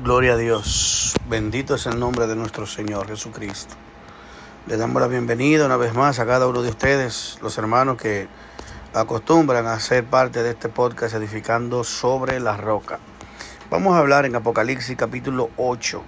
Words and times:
Gloria 0.00 0.32
a 0.32 0.36
Dios. 0.36 1.14
Bendito 1.28 1.76
es 1.76 1.86
el 1.86 2.00
nombre 2.00 2.26
de 2.26 2.34
nuestro 2.34 2.66
Señor 2.66 3.06
Jesucristo. 3.06 3.74
Le 4.66 4.76
damos 4.76 5.00
la 5.00 5.06
bienvenida 5.06 5.66
una 5.66 5.76
vez 5.76 5.94
más 5.94 6.18
a 6.18 6.26
cada 6.26 6.48
uno 6.48 6.62
de 6.62 6.70
ustedes, 6.70 7.38
los 7.40 7.56
hermanos 7.58 7.98
que 7.98 8.26
acostumbran 8.94 9.66
a 9.66 9.78
ser 9.78 10.04
parte 10.04 10.42
de 10.42 10.52
este 10.52 10.70
podcast 10.70 11.14
edificando 11.14 11.84
sobre 11.84 12.40
la 12.40 12.56
roca. 12.56 12.98
Vamos 13.70 13.94
a 13.94 13.98
hablar 13.98 14.24
en 14.24 14.34
Apocalipsis 14.34 14.96
capítulo 14.96 15.50
8. 15.56 16.02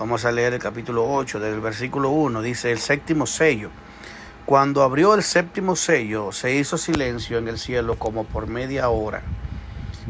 Vamos 0.00 0.24
a 0.24 0.32
leer 0.32 0.54
el 0.54 0.60
capítulo 0.60 1.08
8 1.08 1.38
del 1.38 1.60
versículo 1.60 2.08
1. 2.08 2.42
Dice 2.42 2.72
el 2.72 2.78
séptimo 2.78 3.26
sello. 3.26 3.70
Cuando 4.44 4.82
abrió 4.82 5.14
el 5.14 5.22
séptimo 5.22 5.76
sello, 5.76 6.32
se 6.32 6.54
hizo 6.54 6.78
silencio 6.78 7.38
en 7.38 7.46
el 7.46 7.58
cielo 7.58 7.96
como 7.96 8.24
por 8.24 8.48
media 8.48 8.88
hora. 8.88 9.22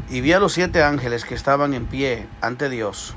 Y 0.09 0.21
vi 0.21 0.31
a 0.31 0.39
los 0.39 0.53
siete 0.53 0.81
ángeles 0.81 1.25
que 1.25 1.35
estaban 1.35 1.73
en 1.73 1.85
pie 1.85 2.27
ante 2.41 2.69
Dios 2.69 3.15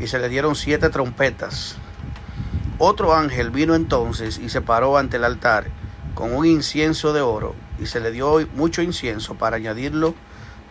y 0.00 0.06
se 0.06 0.18
le 0.18 0.28
dieron 0.28 0.54
siete 0.54 0.90
trompetas. 0.90 1.76
Otro 2.78 3.14
ángel 3.14 3.50
vino 3.50 3.74
entonces 3.74 4.38
y 4.38 4.48
se 4.48 4.60
paró 4.60 4.98
ante 4.98 5.16
el 5.16 5.24
altar 5.24 5.68
con 6.14 6.34
un 6.34 6.46
incienso 6.46 7.12
de 7.12 7.20
oro 7.20 7.54
y 7.78 7.86
se 7.86 8.00
le 8.00 8.10
dio 8.10 8.46
mucho 8.54 8.82
incienso 8.82 9.34
para 9.36 9.56
añadirlo 9.56 10.14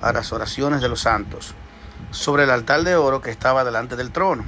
a 0.02 0.14
las 0.14 0.32
oraciones 0.32 0.82
de 0.82 0.90
los 0.90 1.02
santos 1.02 1.56
sobre 2.12 2.44
el 2.44 2.52
altar 2.52 2.84
de 2.84 2.96
oro 2.96 3.22
que 3.22 3.32
estaba 3.32 3.64
delante 3.64 3.96
del 3.96 4.12
trono. 4.12 4.46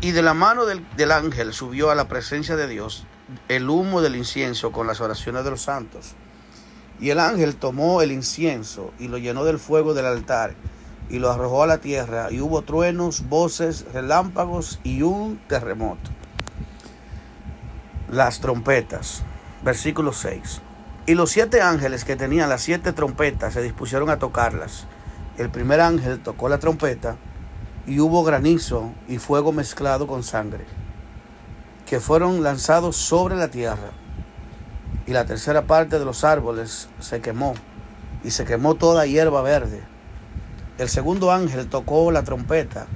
Y 0.00 0.12
de 0.12 0.22
la 0.22 0.34
mano 0.34 0.66
del, 0.66 0.86
del 0.96 1.12
ángel 1.12 1.52
subió 1.52 1.90
a 1.90 1.94
la 1.94 2.08
presencia 2.08 2.56
de 2.56 2.68
Dios 2.68 3.06
el 3.48 3.68
humo 3.68 4.02
del 4.02 4.16
incienso 4.16 4.72
con 4.72 4.86
las 4.86 5.00
oraciones 5.00 5.44
de 5.44 5.50
los 5.50 5.62
santos. 5.62 6.14
Y 7.00 7.10
el 7.10 7.20
ángel 7.20 7.56
tomó 7.56 8.02
el 8.02 8.12
incienso 8.12 8.92
y 8.98 9.08
lo 9.08 9.18
llenó 9.18 9.44
del 9.44 9.58
fuego 9.58 9.94
del 9.94 10.06
altar 10.06 10.54
y 11.08 11.18
lo 11.18 11.30
arrojó 11.30 11.62
a 11.62 11.66
la 11.66 11.78
tierra, 11.78 12.30
y 12.30 12.40
hubo 12.40 12.62
truenos, 12.62 13.28
voces, 13.28 13.84
relámpagos 13.92 14.80
y 14.82 15.02
un 15.02 15.38
terremoto. 15.46 16.10
Las 18.10 18.40
trompetas, 18.40 19.22
versículo 19.64 20.12
6. 20.12 20.62
Y 21.06 21.14
los 21.14 21.30
siete 21.30 21.62
ángeles 21.62 22.04
que 22.04 22.16
tenían 22.16 22.48
las 22.48 22.62
siete 22.62 22.92
trompetas 22.92 23.54
se 23.54 23.62
dispusieron 23.62 24.10
a 24.10 24.18
tocarlas. 24.18 24.86
El 25.38 25.50
primer 25.50 25.80
ángel 25.80 26.20
tocó 26.20 26.48
la 26.48 26.58
trompeta 26.58 27.16
y 27.86 28.00
hubo 28.00 28.24
granizo 28.24 28.90
y 29.06 29.18
fuego 29.18 29.52
mezclado 29.52 30.08
con 30.08 30.24
sangre, 30.24 30.64
que 31.84 32.00
fueron 32.00 32.42
lanzados 32.42 32.96
sobre 32.96 33.36
la 33.36 33.48
tierra. 33.48 33.90
Y 35.06 35.12
la 35.12 35.24
tercera 35.24 35.62
parte 35.62 36.00
de 36.00 36.04
los 36.04 36.24
árboles 36.24 36.88
se 36.98 37.20
quemó, 37.20 37.54
y 38.24 38.32
se 38.32 38.44
quemó 38.44 38.74
toda 38.74 39.06
hierba 39.06 39.42
verde 39.42 39.95
el 40.78 40.90
segundo 40.90 41.32
ángel 41.32 41.68
tocó 41.68 42.12
la 42.12 42.22
trompeta 42.22 42.86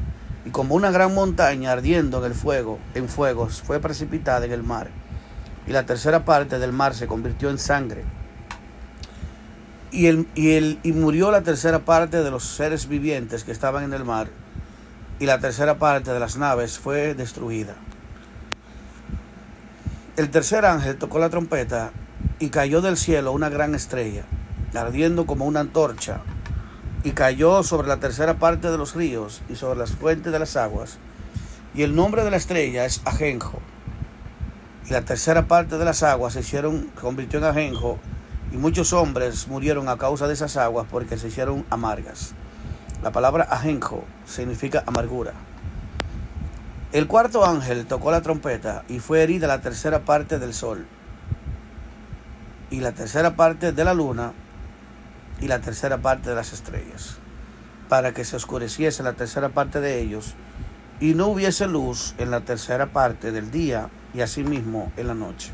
y 0.45 0.51
como 0.51 0.75
una 0.75 0.91
gran 0.91 1.15
montaña 1.15 1.73
ardiendo 1.73 2.19
en 2.19 2.25
el 2.25 2.35
fuego, 2.35 2.79
en 2.95 3.09
fuegos, 3.09 3.63
fue 3.63 3.81
precipitada 3.81 4.45
en 4.45 4.53
el 4.53 4.63
mar. 4.63 4.91
Y 5.67 5.73
la 5.73 5.87
tercera 5.87 6.25
parte 6.27 6.59
del 6.59 6.73
mar 6.73 6.95
se 6.95 7.07
convirtió 7.07 7.49
en 7.49 7.59
sangre. 7.59 8.05
Y, 9.93 10.07
el, 10.07 10.29
y, 10.35 10.53
el, 10.53 10.79
y 10.83 10.93
murió 10.93 11.31
la 11.31 11.41
tercera 11.41 11.81
parte 11.81 12.23
de 12.23 12.31
los 12.31 12.45
seres 12.45 12.87
vivientes 12.87 13.45
que 13.45 13.53
estaban 13.53 13.85
en 13.85 13.95
el 13.95 14.05
mar. 14.05 14.29
Y 15.19 15.25
la 15.27 15.39
tercera 15.39 15.79
parte 15.79 16.13
de 16.13 16.21
las 16.21 16.37
naves 16.37 16.79
fue 16.79 17.15
destruida. 17.15 17.77
El 20.17 20.31
tercer 20.31 20.67
ángel 20.67 20.99
tocó 20.99 21.19
la 21.19 21.31
trompeta 21.31 21.93
y 22.39 22.51
cayó 22.51 22.83
del 22.83 22.99
cielo 22.99 23.33
una 23.33 23.49
gran 23.49 23.75
estrella, 23.75 24.25
ardiendo 24.75 25.25
como 25.25 25.47
una 25.47 25.61
antorcha 25.61 26.21
y 27.03 27.13
cayó 27.13 27.63
sobre 27.63 27.89
la 27.89 27.99
tercera 27.99 28.39
parte 28.39 28.71
de 28.71 28.79
los 28.79 28.95
ríos 28.95 29.43
y 29.49 29.57
sobre 29.57 29.79
las 29.79 29.93
fuentes 29.93 30.33
de 30.33 30.39
las 30.39 30.57
aguas. 30.57 30.99
Y 31.75 31.83
el 31.83 31.95
nombre 31.95 32.25
de 32.25 32.31
la 32.31 32.37
estrella 32.37 32.85
es 32.85 33.01
Ajenjo. 33.05 33.61
Y 34.87 34.93
la 34.93 35.03
tercera 35.03 35.47
parte 35.47 35.79
de 35.79 35.85
las 35.85 36.03
aguas 36.03 36.35
se 36.35 36.41
hicieron, 36.41 36.91
convirtió 37.01 37.39
en 37.39 37.47
Ajenjo, 37.47 37.99
y 38.53 38.57
muchos 38.57 38.93
hombres 38.93 39.47
murieron 39.49 39.89
a 39.89 39.97
causa 39.97 40.27
de 40.27 40.35
esas 40.35 40.57
aguas 40.57 40.87
porque 40.91 41.17
se 41.17 41.29
hicieron 41.29 41.65
amargas. 41.71 42.35
La 43.03 43.13
palabra 43.13 43.47
Ajenjo 43.49 44.05
significa 44.27 44.83
amargura. 44.87 45.33
El 46.93 47.07
cuarto 47.07 47.47
ángel 47.47 47.87
tocó 47.87 48.11
la 48.11 48.21
trompeta 48.21 48.83
y 48.89 48.99
fue 48.99 49.23
herida 49.23 49.47
la 49.47 49.61
tercera 49.61 50.01
parte 50.01 50.41
del 50.41 50.53
sol 50.53 50.87
y 52.71 52.81
la 52.81 52.93
tercera 52.93 53.37
parte 53.37 53.73
de 53.73 53.85
la 53.85 53.95
luna 53.95 54.33
y 55.41 55.49
la 55.49 55.61
tercera 55.61 55.99
parte 55.99 56.31
de 56.31 56.37
las 56.37 56.53
estrellas, 56.53 57.19
para 57.89 58.13
que 58.13 58.25
se 58.25 58.37
oscureciese 58.37 59.03
la 59.03 59.15
tercera 59.15 59.49
parte 59.49 59.81
de 59.81 60.01
ellos, 60.01 60.35
y 61.01 61.15
no 61.15 61.29
hubiese 61.29 61.67
luz 61.67 62.15
en 62.19 62.31
la 62.31 62.43
tercera 62.43 62.93
parte 62.93 63.33
del 63.33 63.51
día, 63.51 63.89
y 64.13 64.21
asimismo 64.21 64.93
en 64.97 65.07
la 65.07 65.15
noche. 65.15 65.51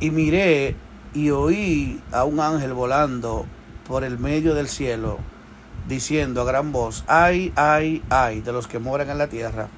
Y 0.00 0.10
miré 0.10 0.76
y 1.12 1.30
oí 1.30 2.02
a 2.10 2.24
un 2.24 2.40
ángel 2.40 2.72
volando 2.72 3.46
por 3.86 4.02
el 4.02 4.18
medio 4.18 4.54
del 4.54 4.68
cielo, 4.68 5.18
diciendo 5.86 6.42
a 6.42 6.44
gran 6.44 6.72
voz, 6.72 7.04
ay, 7.06 7.52
ay, 7.54 8.02
ay, 8.10 8.40
de 8.40 8.52
los 8.52 8.66
que 8.66 8.78
moran 8.78 9.10
en 9.10 9.18
la 9.18 9.28
tierra, 9.28 9.68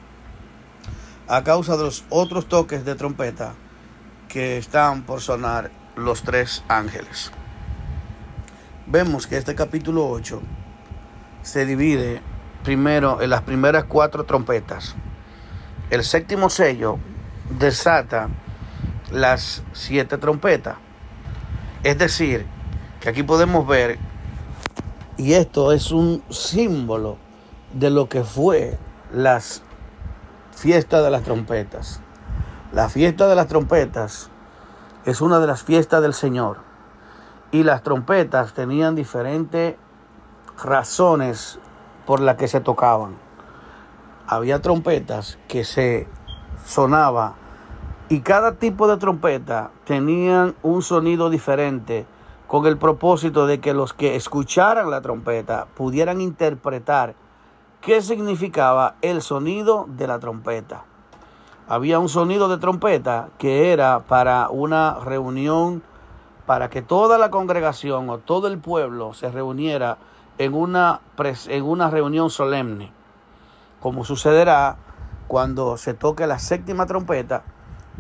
a 1.29 1.45
causa 1.45 1.77
de 1.77 1.83
los 1.83 2.05
otros 2.09 2.49
toques 2.49 2.85
de 2.85 2.95
trompeta 2.95 3.55
que 4.29 4.57
están 4.57 5.03
por 5.03 5.21
sonar 5.21 5.71
los 5.97 6.23
tres 6.23 6.63
ángeles 6.69 7.33
vemos 8.87 9.27
que 9.27 9.37
este 9.37 9.55
capítulo 9.57 10.09
8 10.09 10.41
se 11.43 11.67
divide 11.67 12.23
primero 12.63 13.21
en 13.21 13.31
las 13.31 13.43
primeras 13.43 13.85
cuatro 13.85 14.25
trompetas. 14.25 14.95
El 15.91 16.05
séptimo 16.05 16.51
sello 16.51 16.99
desata 17.51 18.29
las 19.11 19.63
siete 19.73 20.19
trompetas. 20.19 20.77
Es 21.83 21.99
decir, 21.99 22.47
que 23.01 23.09
aquí 23.09 23.23
podemos 23.23 23.67
ver, 23.67 23.99
y 25.17 25.35
esto 25.35 25.73
es 25.73 25.91
un 25.91 26.23
símbolo 26.31 27.19
de 27.73 27.91
lo 27.91 28.09
que 28.09 28.23
fue 28.25 28.79
las 29.13 29.63
fiestas 30.53 31.05
de 31.05 31.11
las 31.11 31.23
trompetas. 31.23 32.01
La 32.73 32.89
fiesta 32.89 33.29
de 33.29 33.35
las 33.35 33.47
trompetas 33.47 34.31
es 35.05 35.21
una 35.21 35.39
de 35.39 35.47
las 35.47 35.63
fiestas 35.63 36.03
del 36.03 36.15
Señor 36.15 36.66
y 37.57 37.63
las 37.63 37.83
trompetas 37.83 38.53
tenían 38.53 38.95
diferentes 38.95 39.77
razones 40.63 41.59
por 42.05 42.21
las 42.21 42.37
que 42.37 42.49
se 42.49 42.61
tocaban. 42.61 43.17
Había 44.27 44.61
trompetas 44.61 45.39
que 45.49 45.65
se 45.65 46.07
sonaba 46.67 47.35
y 48.11 48.21
cada 48.21 48.57
tipo 48.57 48.87
de 48.89 48.99
trompeta 48.99 49.71
tenían 49.85 50.55
un 50.63 50.83
sonido 50.83 51.31
diferente 51.31 52.05
con 52.47 52.67
el 52.67 52.77
propósito 52.77 53.47
de 53.47 53.59
que 53.59 53.73
los 53.73 53.95
que 53.95 54.17
escucharan 54.17 54.91
la 54.91 55.01
trompeta 55.01 55.67
pudieran 55.75 56.21
interpretar 56.21 57.15
qué 57.81 58.03
significaba 58.03 58.97
el 59.01 59.23
sonido 59.23 59.87
de 59.89 60.07
la 60.07 60.19
trompeta. 60.19 60.85
Había 61.69 62.01
un 62.01 62.11
sonido 62.11 62.49
de 62.51 62.59
trompeta 62.59 63.31
que 63.39 63.73
era 63.73 64.01
para 64.01 64.51
una 64.51 64.99
reunión 65.03 65.83
para 66.47 66.71
que 66.71 66.81
toda 66.81 67.19
la 67.19 67.31
congregación 67.31 68.09
o 68.09 68.19
todo 68.19 68.47
el 68.47 68.59
pueblo 68.59 69.13
se 69.15 69.31
reuniera 69.31 69.99
en 70.39 70.55
una, 70.55 71.01
en 71.49 71.65
una 71.65 71.91
reunión 71.91 72.31
solemne, 72.31 72.93
como 73.81 74.05
sucederá 74.05 74.77
cuando 75.27 75.77
se 75.77 75.93
toque 75.93 76.27
la 76.27 76.39
séptima 76.39 76.87
trompeta, 76.87 77.43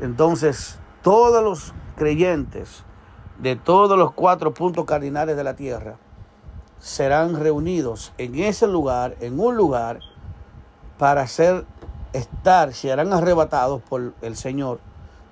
entonces 0.01 0.79
todos 1.03 1.43
los 1.43 1.75
creyentes 1.97 2.85
de 3.39 3.56
todos 3.56 3.99
los 3.99 4.12
cuatro 4.12 4.55
puntos 4.55 4.85
cardinales 4.85 5.37
de 5.37 5.45
la 5.45 5.56
tierra 5.56 5.97
serán 6.79 7.39
reunidos 7.41 8.12
en 8.19 8.37
ese 8.37 8.67
lugar, 8.67 9.17
en 9.20 9.41
un 9.41 9.56
lugar, 9.56 10.00
para 10.99 11.23
hacer 11.23 11.67
estar, 12.12 12.73
serán 12.73 13.12
arrebatados 13.12 13.82
por 13.82 14.15
el 14.23 14.37
Señor 14.37 14.81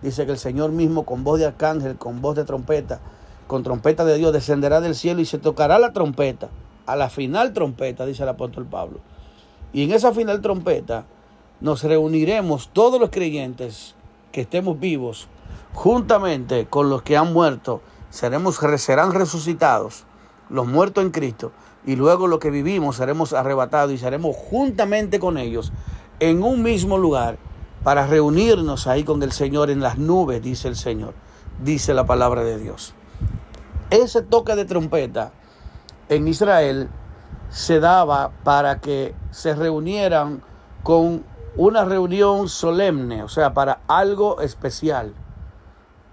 Dice 0.04 0.26
que 0.26 0.32
el 0.32 0.38
Señor 0.38 0.70
mismo 0.70 1.06
con 1.06 1.24
voz 1.24 1.38
de 1.38 1.46
arcángel, 1.46 1.96
con 1.96 2.20
voz 2.20 2.36
de 2.36 2.44
trompeta, 2.44 3.00
con 3.46 3.62
trompeta 3.62 4.04
de 4.04 4.18
Dios, 4.18 4.34
descenderá 4.34 4.82
del 4.82 4.94
cielo 4.94 5.22
y 5.22 5.24
se 5.24 5.38
tocará 5.38 5.78
la 5.78 5.94
trompeta. 5.94 6.50
A 6.84 6.94
la 6.94 7.08
final 7.08 7.54
trompeta, 7.54 8.04
dice 8.04 8.22
el 8.22 8.28
apóstol 8.28 8.66
Pablo. 8.66 8.98
Y 9.72 9.82
en 9.82 9.92
esa 9.92 10.12
final 10.12 10.42
trompeta 10.42 11.06
nos 11.62 11.84
reuniremos 11.84 12.68
todos 12.74 13.00
los 13.00 13.08
creyentes 13.08 13.94
que 14.30 14.42
estemos 14.42 14.78
vivos, 14.78 15.26
juntamente 15.72 16.66
con 16.66 16.90
los 16.90 17.00
que 17.00 17.16
han 17.16 17.32
muerto, 17.32 17.80
seremos, 18.10 18.60
serán 18.76 19.14
resucitados, 19.14 20.04
los 20.50 20.66
muertos 20.66 21.02
en 21.02 21.12
Cristo, 21.12 21.50
y 21.86 21.96
luego 21.96 22.26
los 22.26 22.40
que 22.40 22.50
vivimos 22.50 22.96
seremos 22.96 23.32
arrebatados 23.32 23.92
y 23.92 23.96
seremos 23.96 24.36
juntamente 24.36 25.18
con 25.18 25.38
ellos 25.38 25.72
en 26.20 26.42
un 26.42 26.62
mismo 26.62 26.98
lugar 26.98 27.38
para 27.84 28.06
reunirnos 28.06 28.86
ahí 28.86 29.04
con 29.04 29.22
el 29.22 29.30
Señor 29.30 29.70
en 29.70 29.80
las 29.80 29.98
nubes, 29.98 30.42
dice 30.42 30.68
el 30.68 30.76
Señor, 30.76 31.12
dice 31.62 31.92
la 31.94 32.06
palabra 32.06 32.42
de 32.42 32.58
Dios. 32.58 32.94
Ese 33.90 34.22
toque 34.22 34.56
de 34.56 34.64
trompeta 34.64 35.32
en 36.08 36.26
Israel 36.26 36.88
se 37.50 37.80
daba 37.80 38.30
para 38.42 38.80
que 38.80 39.14
se 39.30 39.54
reunieran 39.54 40.42
con 40.82 41.24
una 41.56 41.84
reunión 41.84 42.48
solemne, 42.48 43.22
o 43.22 43.28
sea, 43.28 43.52
para 43.54 43.80
algo 43.86 44.40
especial. 44.40 45.14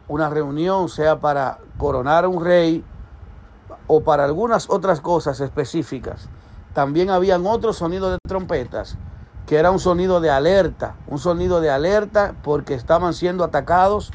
Una 0.07 0.29
reunión 0.29 0.89
sea 0.89 1.19
para 1.19 1.59
coronar 1.77 2.25
a 2.25 2.27
un 2.27 2.43
rey 2.43 2.83
o 3.87 4.01
para 4.01 4.25
algunas 4.25 4.69
otras 4.69 4.99
cosas 4.99 5.39
específicas. 5.39 6.27
También 6.73 7.09
habían 7.09 7.47
otros 7.47 7.77
sonidos 7.77 8.11
de 8.11 8.17
trompetas, 8.27 8.97
que 9.51 9.57
era 9.57 9.69
un 9.69 9.79
sonido 9.79 10.21
de 10.21 10.29
alerta, 10.29 10.95
un 11.07 11.19
sonido 11.19 11.59
de 11.59 11.69
alerta 11.69 12.35
porque 12.41 12.73
estaban 12.73 13.13
siendo 13.13 13.43
atacados 13.43 14.13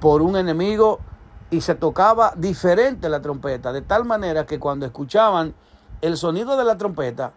por 0.00 0.20
un 0.20 0.36
enemigo 0.36 0.98
y 1.48 1.60
se 1.60 1.76
tocaba 1.76 2.32
diferente 2.36 3.08
la 3.08 3.22
trompeta, 3.22 3.72
de 3.72 3.82
tal 3.82 4.04
manera 4.04 4.46
que 4.46 4.58
cuando 4.58 4.84
escuchaban 4.84 5.54
el 6.00 6.16
sonido 6.16 6.56
de 6.56 6.64
la 6.64 6.76
trompeta, 6.76 7.30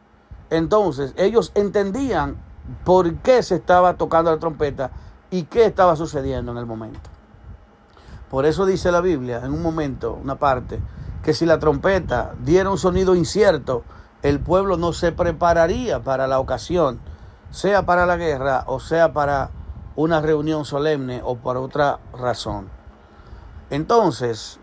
entonces 0.49 1.13
ellos 1.15 1.51
entendían 1.53 2.37
por 2.83 3.13
qué 3.17 3.43
se 3.43 3.53
estaba 3.53 3.97
tocando 3.97 4.31
la 4.31 4.39
trompeta 4.39 4.89
y 5.29 5.43
qué 5.43 5.65
estaba 5.65 5.95
sucediendo 5.95 6.51
en 6.51 6.57
el 6.57 6.65
momento. 6.65 7.11
Por 8.31 8.47
eso 8.47 8.65
dice 8.65 8.91
la 8.91 9.01
Biblia 9.01 9.41
en 9.43 9.53
un 9.53 9.61
momento, 9.61 10.17
una 10.23 10.39
parte, 10.39 10.79
que 11.21 11.35
si 11.35 11.45
la 11.45 11.59
trompeta 11.59 12.33
diera 12.43 12.71
un 12.71 12.79
sonido 12.79 13.13
incierto, 13.13 13.83
el 14.23 14.39
pueblo 14.39 14.77
no 14.77 14.91
se 14.91 15.11
prepararía 15.11 15.99
para 16.01 16.25
la 16.25 16.39
ocasión, 16.39 16.99
sea 17.51 17.85
para 17.85 18.05
la 18.05 18.17
guerra 18.17 18.63
o 18.65 18.79
sea 18.79 19.13
para 19.13 19.51
una 19.95 20.21
reunión 20.21 20.65
solemne 20.65 21.21
o 21.23 21.35
por 21.35 21.57
otra 21.57 21.99
razón. 22.13 22.69
Entonces, 23.69 24.59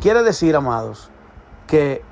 quiere 0.00 0.22
decir, 0.22 0.54
amados, 0.56 1.10
que 1.66 2.02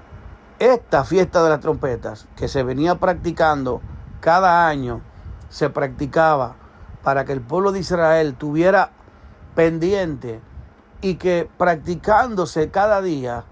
esta 0.58 1.04
fiesta 1.04 1.42
de 1.42 1.50
las 1.50 1.60
trompetas 1.60 2.28
que 2.36 2.48
se 2.48 2.62
venía 2.62 2.96
practicando 2.96 3.82
cada 4.20 4.66
año, 4.68 5.02
se 5.48 5.70
practicaba 5.70 6.56
para 7.02 7.24
que 7.24 7.32
el 7.32 7.40
pueblo 7.40 7.72
de 7.72 7.80
Israel 7.80 8.34
tuviera 8.34 8.90
pendiente 9.54 10.40
y 11.00 11.16
que 11.16 11.48
practicándose 11.56 12.70
cada 12.70 13.00
día, 13.02 13.44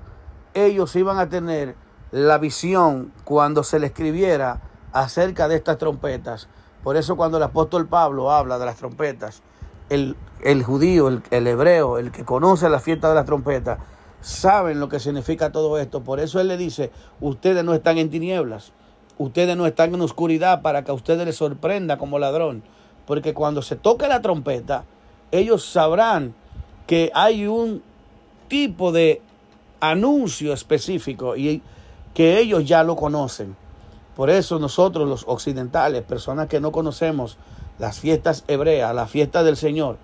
ellos 0.54 0.96
iban 0.96 1.18
a 1.18 1.28
tener 1.28 1.76
la 2.10 2.38
visión 2.38 3.12
cuando 3.24 3.64
se 3.64 3.78
le 3.78 3.86
escribiera 3.86 4.60
acerca 4.94 5.49
de 5.49 5.56
estas 5.56 5.76
trompetas. 5.76 6.49
Por 6.82 6.96
eso 6.96 7.17
cuando 7.17 7.37
el 7.37 7.43
apóstol 7.43 7.87
Pablo 7.87 8.31
habla 8.31 8.58
de 8.58 8.64
las 8.64 8.76
trompetas, 8.76 9.43
el, 9.91 10.17
judío, 10.62 11.08
el, 11.08 11.23
el 11.31 11.46
hebreo, 11.46 11.99
el 11.99 12.11
que 12.11 12.25
conoce 12.25 12.70
la 12.70 12.81
fiesta 12.81 13.08
de 13.11 13.17
las 13.17 13.26
trompetas, 13.26 13.79
saben 14.20 14.81
lo 14.81 14.88
que 14.88 15.00
significa 15.00 15.52
todo 15.52 15.79
esto. 15.79 16.02
Por 16.02 16.20
eso 16.20 16.41
Él 16.41 16.49
le 16.49 16.56
dice, 16.56 16.91
ustedes 17.20 17.64
no 17.64 17.75
están 17.75 17.99
en 17.99 18.08
tinieblas, 18.08 18.73
ustedes 19.19 19.56
no 19.56 19.67
están 19.67 19.93
en 19.94 20.00
oscuridad 20.00 20.62
para 20.62 20.85
que 20.85 20.93
a 20.93 20.94
ustedes 20.94 21.26
les 21.26 21.37
sorprenda 21.37 21.99
como 21.99 22.19
ladrón. 22.19 22.62
Porque 23.06 23.35
cuando 23.35 23.62
se 23.62 23.76
toque 23.76 24.08
la 24.08 24.23
trompeta, 24.23 24.85
ellos 25.31 25.64
sabrán 25.64 26.35
que 26.87 27.11
hay 27.14 27.46
un 27.46 27.82
tipo 28.49 28.93
de 28.93 29.20
anuncio 29.81 30.52
específico 30.52 31.37
y 31.37 31.62
que 32.14 32.38
ellos 32.38 32.64
ya 32.64 32.85
lo 32.85 32.96
conocen. 32.96 33.56
Por 34.16 34.31
eso 34.31 34.58
nosotros 34.58 35.08
los 35.08 35.25
occidentales, 35.26 36.02
personas 36.02 36.49
que 36.49 36.61
no 36.61 36.72
conocemos 36.72 37.37
las 37.78 37.99
fiestas 37.99 38.44
hebreas, 38.46 38.94
la 38.94 39.06
fiesta 39.06 39.43
del 39.43 39.56
Señor, 39.56 39.96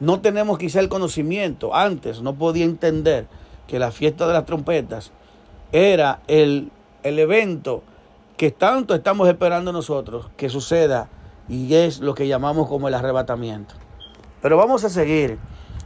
no 0.00 0.20
tenemos 0.20 0.58
quizá 0.58 0.80
el 0.80 0.88
conocimiento. 0.88 1.74
Antes 1.74 2.20
no 2.22 2.34
podía 2.34 2.64
entender 2.64 3.26
que 3.66 3.78
la 3.78 3.90
fiesta 3.90 4.26
de 4.26 4.32
las 4.32 4.44
trompetas 4.44 5.12
era 5.72 6.20
el, 6.26 6.70
el 7.02 7.18
evento 7.18 7.82
que 8.36 8.50
tanto 8.50 8.94
estamos 8.94 9.28
esperando 9.28 9.72
nosotros 9.72 10.30
que 10.36 10.48
suceda 10.48 11.08
y 11.48 11.74
es 11.74 12.00
lo 12.00 12.14
que 12.14 12.26
llamamos 12.26 12.68
como 12.68 12.88
el 12.88 12.94
arrebatamiento. 12.94 13.74
Pero 14.42 14.56
vamos 14.56 14.84
a 14.84 14.90
seguir, 14.90 15.38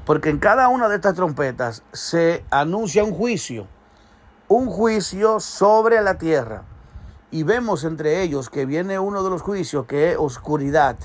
porque 0.04 0.30
en 0.30 0.38
cada 0.38 0.68
una 0.68 0.88
de 0.88 0.96
estas 0.96 1.14
trompetas 1.14 1.82
se 1.92 2.44
anuncia 2.50 3.04
un 3.04 3.12
juicio, 3.12 3.66
un 4.48 4.66
juicio 4.66 5.38
sobre 5.38 6.00
la 6.02 6.18
tierra. 6.18 6.64
Y 7.32 7.44
vemos 7.44 7.84
entre 7.84 8.22
ellos 8.22 8.50
que 8.50 8.66
viene 8.66 8.98
uno 8.98 9.22
de 9.22 9.30
los 9.30 9.42
juicios 9.42 9.86
que 9.86 10.10
es 10.10 10.16
oscuridad. 10.18 10.96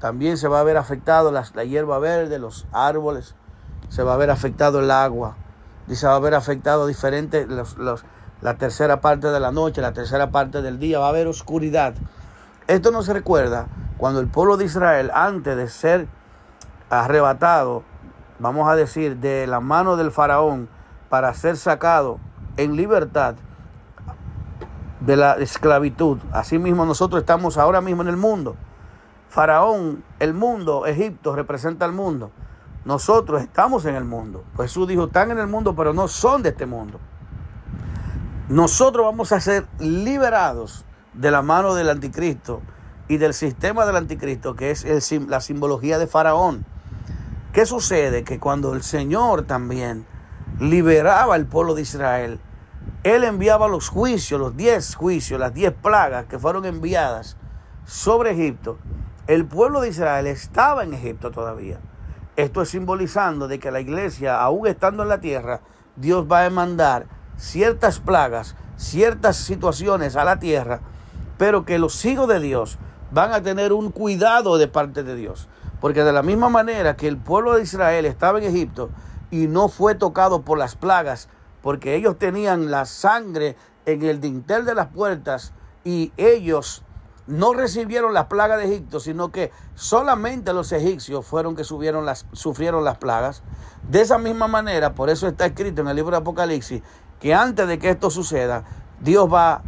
También 0.00 0.38
se 0.38 0.48
va 0.48 0.60
a 0.60 0.64
ver 0.64 0.76
afectado 0.76 1.30
la, 1.30 1.42
hierba 1.64 1.98
verde, 1.98 2.38
los 2.38 2.66
árboles, 2.72 3.34
se 3.88 4.02
va 4.02 4.14
a 4.14 4.16
ver 4.16 4.30
afectado 4.30 4.80
el 4.80 4.90
agua, 4.90 5.36
Dice, 5.88 6.06
va 6.06 6.12
a 6.12 6.16
haber 6.16 6.34
afectado 6.34 6.86
diferentes, 6.86 7.48
la 8.42 8.54
tercera 8.58 9.00
parte 9.00 9.28
de 9.28 9.40
la 9.40 9.52
noche, 9.52 9.80
la 9.80 9.94
tercera 9.94 10.30
parte 10.30 10.60
del 10.60 10.78
día, 10.78 10.98
va 10.98 11.06
a 11.06 11.08
haber 11.08 11.26
oscuridad. 11.26 11.94
Esto 12.66 12.90
no 12.90 13.02
se 13.02 13.14
recuerda 13.14 13.66
cuando 13.96 14.20
el 14.20 14.28
pueblo 14.28 14.58
de 14.58 14.66
Israel, 14.66 15.10
antes 15.14 15.56
de 15.56 15.68
ser 15.68 16.06
arrebatado, 16.90 17.84
vamos 18.38 18.68
a 18.68 18.76
decir, 18.76 19.16
de 19.16 19.46
la 19.46 19.60
mano 19.60 19.96
del 19.96 20.12
faraón 20.12 20.68
para 21.08 21.32
ser 21.32 21.56
sacado 21.56 22.18
en 22.58 22.76
libertad 22.76 23.34
de 25.08 25.16
la 25.16 25.32
esclavitud. 25.36 26.18
Asimismo 26.32 26.84
nosotros 26.84 27.22
estamos 27.22 27.56
ahora 27.56 27.80
mismo 27.80 28.02
en 28.02 28.08
el 28.08 28.18
mundo. 28.18 28.56
Faraón, 29.30 30.04
el 30.18 30.34
mundo, 30.34 30.84
Egipto 30.84 31.34
representa 31.34 31.86
al 31.86 31.92
mundo. 31.92 32.30
Nosotros 32.84 33.40
estamos 33.40 33.86
en 33.86 33.94
el 33.94 34.04
mundo. 34.04 34.44
Jesús 34.58 34.86
dijo, 34.86 35.04
están 35.04 35.30
en 35.30 35.38
el 35.38 35.46
mundo, 35.46 35.74
pero 35.74 35.94
no 35.94 36.08
son 36.08 36.42
de 36.42 36.50
este 36.50 36.66
mundo. 36.66 37.00
Nosotros 38.50 39.06
vamos 39.06 39.32
a 39.32 39.40
ser 39.40 39.66
liberados 39.78 40.84
de 41.14 41.30
la 41.30 41.40
mano 41.40 41.74
del 41.74 41.88
anticristo 41.88 42.60
y 43.08 43.16
del 43.16 43.32
sistema 43.32 43.86
del 43.86 43.96
anticristo, 43.96 44.56
que 44.56 44.70
es 44.70 44.84
la 45.26 45.40
simbología 45.40 45.98
de 45.98 46.06
Faraón. 46.06 46.66
¿Qué 47.54 47.64
sucede? 47.64 48.24
Que 48.24 48.38
cuando 48.38 48.74
el 48.74 48.82
Señor 48.82 49.44
también 49.44 50.04
liberaba 50.60 51.34
al 51.34 51.46
pueblo 51.46 51.74
de 51.74 51.80
Israel, 51.80 52.40
Él 53.14 53.24
enviaba 53.24 53.68
los 53.68 53.88
juicios, 53.88 54.38
los 54.38 54.54
diez 54.54 54.94
juicios, 54.94 55.40
las 55.40 55.54
diez 55.54 55.72
plagas 55.72 56.26
que 56.26 56.38
fueron 56.38 56.66
enviadas 56.66 57.38
sobre 57.86 58.32
Egipto. 58.32 58.76
El 59.26 59.46
pueblo 59.46 59.80
de 59.80 59.88
Israel 59.88 60.26
estaba 60.26 60.84
en 60.84 60.92
Egipto 60.92 61.30
todavía. 61.30 61.80
Esto 62.36 62.60
es 62.60 62.68
simbolizando 62.68 63.48
de 63.48 63.58
que 63.58 63.70
la 63.70 63.80
iglesia, 63.80 64.42
aún 64.42 64.66
estando 64.66 65.04
en 65.04 65.08
la 65.08 65.20
tierra, 65.20 65.62
Dios 65.96 66.26
va 66.30 66.44
a 66.44 66.50
mandar 66.50 67.06
ciertas 67.38 67.98
plagas, 67.98 68.56
ciertas 68.76 69.38
situaciones 69.38 70.14
a 70.14 70.24
la 70.24 70.38
tierra, 70.38 70.80
pero 71.38 71.64
que 71.64 71.78
los 71.78 72.04
hijos 72.04 72.28
de 72.28 72.40
Dios 72.40 72.78
van 73.10 73.32
a 73.32 73.40
tener 73.40 73.72
un 73.72 73.90
cuidado 73.90 74.58
de 74.58 74.68
parte 74.68 75.02
de 75.02 75.16
Dios. 75.16 75.48
Porque 75.80 76.04
de 76.04 76.12
la 76.12 76.22
misma 76.22 76.50
manera 76.50 76.94
que 76.94 77.08
el 77.08 77.16
pueblo 77.16 77.54
de 77.54 77.62
Israel 77.62 78.04
estaba 78.04 78.38
en 78.38 78.44
Egipto 78.44 78.90
y 79.30 79.46
no 79.46 79.70
fue 79.70 79.94
tocado 79.94 80.42
por 80.42 80.58
las 80.58 80.76
plagas, 80.76 81.30
porque 81.62 81.94
ellos 81.94 82.18
tenían 82.18 82.70
la 82.70 82.84
sangre 82.84 83.56
en 83.86 84.02
el 84.02 84.20
dintel 84.20 84.64
de 84.64 84.74
las 84.74 84.88
puertas 84.88 85.52
y 85.84 86.12
ellos 86.16 86.84
no 87.26 87.52
recibieron 87.52 88.14
las 88.14 88.26
plagas 88.26 88.58
de 88.58 88.64
Egipto, 88.64 89.00
sino 89.00 89.30
que 89.30 89.52
solamente 89.74 90.52
los 90.52 90.72
egipcios 90.72 91.26
fueron 91.26 91.54
que 91.54 91.64
sufrieron 91.64 92.04
las 92.04 92.98
plagas. 92.98 93.42
De 93.88 94.00
esa 94.00 94.18
misma 94.18 94.48
manera, 94.48 94.94
por 94.94 95.10
eso 95.10 95.28
está 95.28 95.46
escrito 95.46 95.82
en 95.82 95.88
el 95.88 95.96
libro 95.96 96.12
de 96.12 96.18
Apocalipsis, 96.18 96.82
que 97.20 97.34
antes 97.34 97.68
de 97.68 97.78
que 97.78 97.90
esto 97.90 98.10
suceda, 98.10 98.64
Dios 99.00 99.32
va 99.32 99.62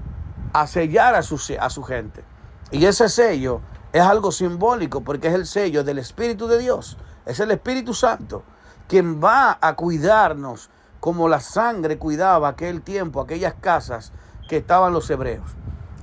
a 0.53 0.67
sellar 0.67 1.15
a 1.15 1.23
su, 1.23 1.39
a 1.59 1.71
su 1.71 1.83
gente. 1.83 2.25
Y 2.71 2.87
ese 2.87 3.09
sello 3.09 3.61
es 3.93 4.03
algo 4.03 4.33
simbólico 4.33 5.03
porque 5.03 5.29
es 5.29 5.35
el 5.35 5.47
sello 5.47 5.85
del 5.85 5.99
Espíritu 5.99 6.47
de 6.47 6.59
Dios. 6.59 6.97
Es 7.27 7.41
el 7.41 7.51
Espíritu 7.51 7.95
Santo 7.95 8.43
quien 8.89 9.23
va 9.23 9.59
a 9.61 9.77
cuidarnos 9.77 10.71
como 11.01 11.29
la 11.29 11.41
sangre 11.41 11.99
cuidaba 11.99 12.49
aquel 12.49 12.83
tiempo, 12.83 13.21
aquellas 13.21 13.55
casas 13.55 14.13
que 14.49 14.59
estaban 14.59 14.93
los 14.93 15.09
hebreos 15.11 15.57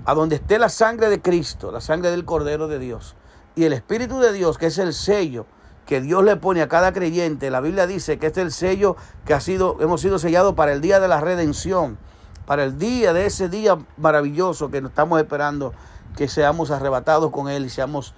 a 0.08 0.14
donde 0.14 0.38
esté 0.38 0.58
la 0.58 0.70
sangre 0.70 1.10
de 1.10 1.22
Cristo, 1.22 1.70
la 1.70 1.82
sangre 1.82 2.12
del 2.12 2.24
Cordero 2.24 2.70
de 2.70 2.80
Dios, 2.80 3.18
y 3.56 3.66
el 3.66 3.74
Espíritu 3.74 4.20
de 4.20 4.32
Dios, 4.32 4.58
que 4.58 4.68
es 4.68 4.78
el 4.78 4.94
sello 4.94 5.46
que 5.86 6.00
Dios 6.00 6.24
le 6.24 6.38
pone 6.38 6.62
a 6.62 6.70
cada 6.70 6.94
creyente, 6.94 7.52
la 7.52 7.60
Biblia 7.60 7.88
dice 7.88 8.18
que 8.18 8.28
este 8.28 8.40
es 8.40 8.46
el 8.46 8.52
sello 8.54 8.96
que 9.26 9.34
ha 9.34 9.42
sido, 9.42 9.76
hemos 9.82 10.00
sido 10.00 10.18
sellados 10.18 10.56
para 10.56 10.72
el 10.72 10.80
día 10.80 11.02
de 11.02 11.10
la 11.10 11.20
redención, 11.20 11.98
para 12.46 12.64
el 12.64 12.80
día 12.80 13.12
de 13.12 13.26
ese 13.26 13.50
día 13.50 13.78
maravilloso 13.98 14.72
que 14.72 14.80
nos 14.80 14.92
estamos 14.92 15.20
esperando 15.20 15.74
que 16.16 16.30
seamos 16.30 16.72
arrebatados 16.72 17.30
con 17.30 17.50
Él 17.50 17.66
y 17.66 17.70
seamos 17.70 18.14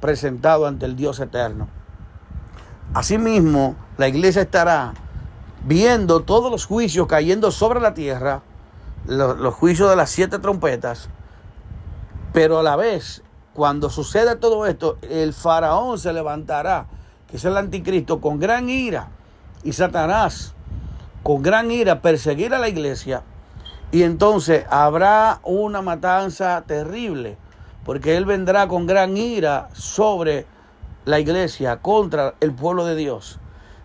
presentados 0.00 0.66
ante 0.66 0.84
el 0.86 0.96
Dios 0.96 1.20
eterno. 1.20 1.68
Asimismo, 2.92 3.76
la 3.98 4.08
iglesia 4.08 4.42
estará 4.42 4.94
viendo 5.64 6.20
todos 6.20 6.50
los 6.50 6.64
juicios 6.66 7.06
cayendo 7.06 7.50
sobre 7.50 7.80
la 7.80 7.94
tierra, 7.94 8.42
los, 9.06 9.54
juicios 9.54 9.90
de 9.90 9.96
las 9.96 10.10
siete 10.10 10.38
trompetas, 10.38 11.08
pero 12.32 12.58
a 12.58 12.62
la 12.62 12.76
vez, 12.76 13.22
cuando 13.54 13.90
suceda 13.90 14.38
todo 14.38 14.66
esto, 14.66 14.98
el 15.02 15.32
faraón 15.32 15.98
se 15.98 16.12
levantará, 16.12 16.86
que 17.26 17.36
es 17.36 17.44
el 17.44 17.56
anticristo, 17.56 18.20
con 18.20 18.38
gran 18.38 18.68
ira. 18.68 19.08
Y 19.62 19.72
Satanás, 19.72 20.54
con 21.22 21.42
gran 21.42 21.70
ira, 21.70 22.00
perseguirá 22.00 22.56
a 22.56 22.60
la 22.60 22.70
iglesia 22.70 23.22
Y 23.92 24.04
entonces 24.04 24.64
habrá 24.70 25.40
una 25.42 25.82
matanza 25.82 26.62
terrible, 26.66 27.36
porque 27.84 28.16
Él 28.16 28.24
vendrá 28.24 28.68
con 28.68 28.86
gran 28.86 29.16
ira 29.16 29.68
sobre 29.72 30.46
la 31.04 31.18
iglesia, 31.18 31.78
contra 31.78 32.34
el 32.40 32.52
pueblo 32.52 32.84
de 32.84 32.94
Dios. 32.94 33.40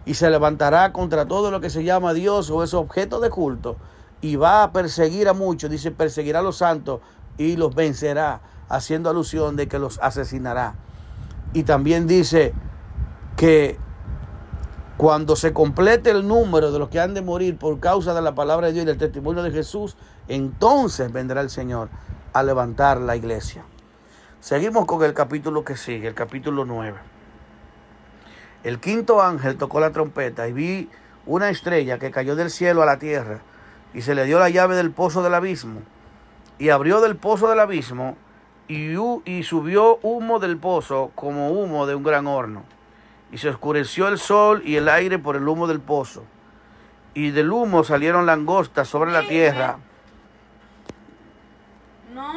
Y 0.06 0.14
se 0.14 0.30
levantará 0.30 0.94
contra 0.94 1.28
todo 1.28 1.52
lo 1.52 1.62
que 1.62 1.70
se 1.70 1.84
llama 1.84 2.14
Dios 2.14 2.50
o 2.50 2.64
es 2.64 2.74
objeto 2.74 3.20
de 3.20 3.30
culto. 3.30 3.78
Y 4.22 4.36
va 4.36 4.64
a 4.64 4.72
perseguir 4.72 5.28
a 5.28 5.34
muchos, 5.34 5.70
dice, 5.70 5.92
perseguirá 5.92 6.40
a 6.40 6.44
los 6.44 6.58
santos 6.58 7.02
y 7.38 7.58
los 7.58 7.76
vencerá, 7.76 8.42
haciendo 8.70 9.10
alusión 9.10 9.56
de 9.56 9.68
que 9.68 9.80
los 9.80 10.00
asesinará. 10.00 10.76
Y 11.54 11.64
también 11.64 12.08
dice 12.08 12.54
que 13.36 13.78
cuando 14.98 15.36
se 15.36 15.54
complete 15.54 16.12
el 16.12 16.28
número 16.28 16.72
de 16.72 16.80
los 16.80 16.90
que 16.90 17.00
han 17.00 17.14
de 17.14 17.22
morir 17.22 17.58
por 17.58 17.80
causa 17.80 18.14
de 18.14 18.22
la 18.22 18.34
palabra 18.34 18.68
de 18.68 18.74
Dios 18.74 18.84
y 18.84 18.88
del 18.88 18.98
testimonio 18.98 19.44
de 19.44 19.52
Jesús, 19.52 19.98
entonces 20.28 21.12
vendrá 21.12 21.42
el 21.42 21.50
Señor 21.50 21.90
a 22.34 22.44
levantar 22.44 23.02
la 23.02 23.16
iglesia. 23.16 23.66
Seguimos 24.40 24.86
con 24.86 25.04
el 25.04 25.14
capítulo 25.14 25.66
que 25.66 25.76
sigue, 25.76 26.08
el 26.08 26.14
capítulo 26.14 26.66
9. 26.66 27.15
El 28.66 28.80
quinto 28.80 29.22
ángel 29.22 29.58
tocó 29.58 29.80
la 29.80 29.92
trompeta 29.92 30.48
y 30.48 30.52
vi 30.52 30.90
una 31.28 31.52
estrella 31.52 32.00
que 32.00 32.10
cayó 32.10 32.36
del 32.36 32.50
cielo 32.50 32.82
a 32.82 32.88
la 32.88 32.98
tierra 32.98 33.42
y 33.94 34.02
se 34.02 34.16
le 34.16 34.26
dio 34.26 34.40
la 34.40 34.50
llave 34.50 34.76
del 34.76 34.90
pozo 34.90 35.22
del 35.22 35.36
abismo 35.36 35.82
y 36.58 36.70
abrió 36.70 37.00
del 37.00 37.16
pozo 37.16 37.48
del 37.48 37.60
abismo 37.60 38.18
y, 38.68 38.96
y 39.26 39.44
subió 39.44 40.00
humo 40.02 40.40
del 40.40 40.58
pozo 40.58 41.12
como 41.14 41.52
humo 41.52 41.86
de 41.86 41.94
un 41.94 42.02
gran 42.02 42.26
horno 42.26 42.64
y 43.32 43.38
se 43.38 43.50
oscureció 43.50 44.08
el 44.08 44.18
sol 44.18 44.64
y 44.66 44.78
el 44.78 44.90
aire 44.90 45.20
por 45.20 45.36
el 45.36 45.48
humo 45.48 45.68
del 45.68 45.80
pozo. 45.80 46.24
Y 47.14 47.30
del 47.30 47.52
humo 47.52 47.84
salieron 47.84 48.26
langostas 48.26 48.88
sobre 48.88 49.12
la 49.12 49.28
tierra. 49.28 49.78
No. 52.16 52.36